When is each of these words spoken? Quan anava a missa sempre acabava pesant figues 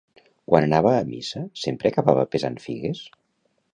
Quan 0.51 0.65
anava 0.67 0.93
a 1.01 1.03
missa 1.09 1.41
sempre 1.65 1.91
acabava 1.91 2.27
pesant 2.37 2.59
figues 2.65 3.05